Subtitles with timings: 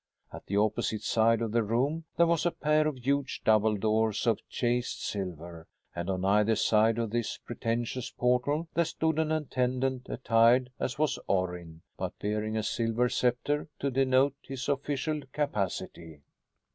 [0.33, 4.25] At the opposite side of the room there was a pair of huge double doors
[4.25, 10.07] of chased silver and on either side of this pretentious portal there stood an attendant
[10.09, 16.21] attired as was Orrin, but bearing a silver scepter to denote his official capacity.